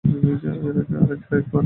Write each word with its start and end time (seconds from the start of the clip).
আরেক 0.03 1.19
প্যাক 1.27 1.43
বানা? 1.43 1.59